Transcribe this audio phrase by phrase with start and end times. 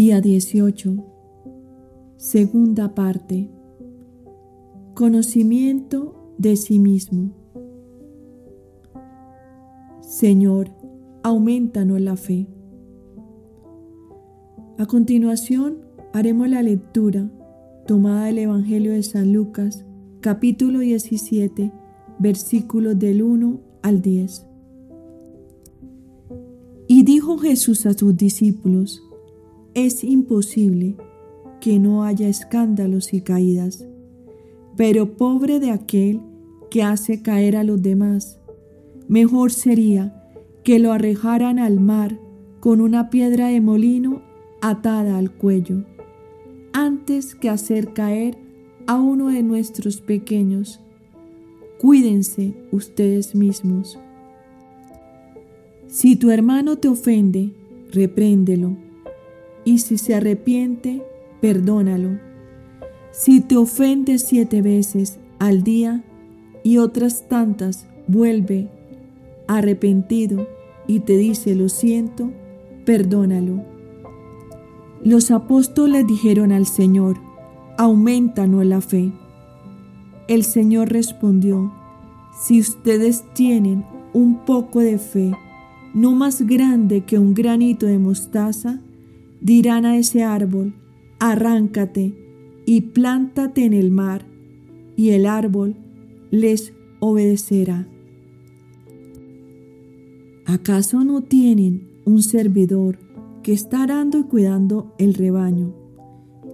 [0.00, 0.94] Día 18.
[2.18, 3.50] Segunda parte.
[4.94, 7.32] Conocimiento de sí mismo.
[10.00, 10.70] Señor,
[11.24, 12.46] aumentanos la fe.
[14.78, 15.78] A continuación,
[16.12, 17.28] haremos la lectura
[17.84, 19.84] tomada del Evangelio de San Lucas,
[20.20, 21.72] capítulo 17,
[22.20, 24.46] versículos del 1 al 10.
[26.86, 29.02] Y dijo Jesús a sus discípulos,
[29.86, 30.96] es imposible
[31.60, 33.86] que no haya escándalos y caídas,
[34.76, 36.20] pero pobre de aquel
[36.70, 38.38] que hace caer a los demás.
[39.08, 40.24] Mejor sería
[40.64, 42.18] que lo arrejaran al mar
[42.60, 44.22] con una piedra de molino
[44.60, 45.84] atada al cuello,
[46.72, 48.36] antes que hacer caer
[48.86, 50.80] a uno de nuestros pequeños.
[51.78, 53.98] Cuídense ustedes mismos.
[55.86, 57.52] Si tu hermano te ofende,
[57.92, 58.87] repréndelo
[59.68, 61.02] y si se arrepiente,
[61.42, 62.18] perdónalo.
[63.10, 66.02] Si te ofende siete veces al día
[66.64, 68.70] y otras tantas vuelve
[69.46, 70.48] arrepentido
[70.86, 72.30] y te dice lo siento,
[72.86, 73.62] perdónalo.
[75.04, 77.18] Los apóstoles dijeron al Señor,
[77.76, 79.12] aumentanos la fe.
[80.28, 81.74] El Señor respondió,
[82.40, 85.36] si ustedes tienen un poco de fe,
[85.92, 88.80] no más grande que un granito de mostaza,
[89.40, 90.74] dirán a ese árbol,
[91.18, 92.14] arráncate
[92.66, 94.26] y plántate en el mar,
[94.96, 95.76] y el árbol
[96.30, 97.88] les obedecerá.
[100.44, 102.98] ¿Acaso no tienen un servidor
[103.42, 105.74] que está arando y cuidando el rebaño?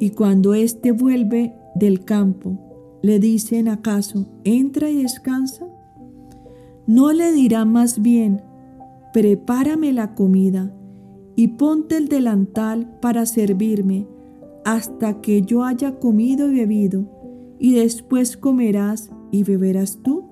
[0.00, 2.58] Y cuando éste vuelve del campo,
[3.02, 5.66] le dicen acaso, entra y descansa?
[6.86, 8.42] ¿No le dirá más bien,
[9.12, 10.74] prepárame la comida
[11.34, 14.06] y ponte el delantal para servirme
[14.64, 17.04] hasta que yo haya comido y bebido,
[17.58, 20.28] y después comerás y beberás tú?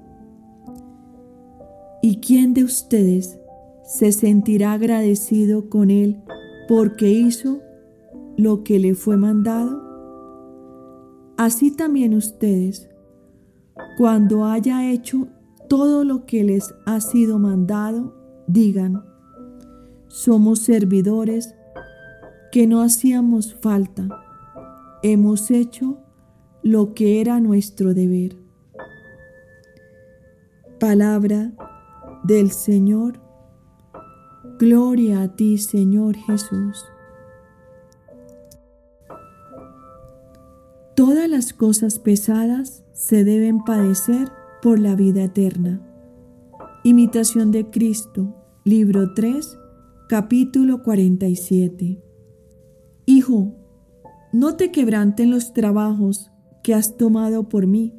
[2.02, 3.38] ¿Y quién de ustedes
[3.84, 6.22] se sentirá agradecido con él
[6.68, 7.60] porque hizo
[8.36, 9.82] lo que le fue mandado?
[11.36, 12.88] Así también ustedes,
[13.98, 15.28] cuando haya hecho
[15.68, 18.14] todo lo que les ha sido mandado,
[18.46, 19.02] digan,
[20.10, 21.54] somos servidores
[22.50, 24.08] que no hacíamos falta.
[25.04, 25.98] Hemos hecho
[26.62, 28.36] lo que era nuestro deber.
[30.80, 31.52] Palabra
[32.24, 33.20] del Señor.
[34.58, 36.84] Gloria a ti, Señor Jesús.
[40.96, 44.28] Todas las cosas pesadas se deben padecer
[44.60, 45.80] por la vida eterna.
[46.82, 48.34] Imitación de Cristo,
[48.64, 49.59] libro 3,
[50.10, 52.02] Capítulo 47
[53.06, 53.54] Hijo,
[54.32, 56.32] no te quebranten los trabajos
[56.64, 57.94] que has tomado por mí,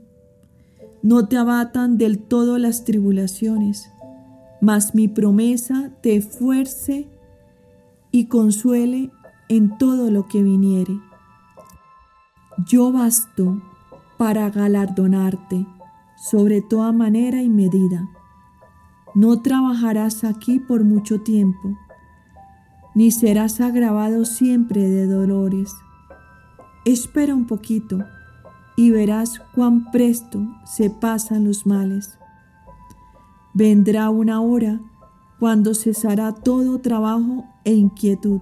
[1.02, 3.90] no te abatan del todo las tribulaciones,
[4.60, 7.08] mas mi promesa te esfuerce
[8.12, 9.10] y consuele
[9.48, 11.00] en todo lo que viniere.
[12.68, 13.62] Yo basto
[14.18, 15.66] para galardonarte
[16.30, 18.10] sobre toda manera y medida.
[19.16, 21.78] No trabajarás aquí por mucho tiempo
[22.94, 25.74] ni serás agravado siempre de dolores.
[26.86, 28.04] Espera un poquito
[28.76, 32.18] y verás cuán presto se pasan los males.
[33.54, 34.80] Vendrá una hora
[35.40, 38.42] cuando cesará todo trabajo e inquietud.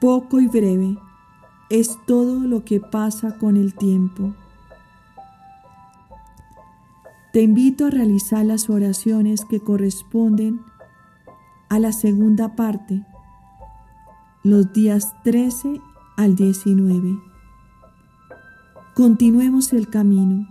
[0.00, 0.98] Poco y breve
[1.70, 4.34] es todo lo que pasa con el tiempo.
[7.32, 10.60] Te invito a realizar las oraciones que corresponden
[11.70, 13.06] a la segunda parte
[14.44, 15.80] los días 13
[16.16, 17.18] al 19.
[18.94, 20.48] Continuemos el camino.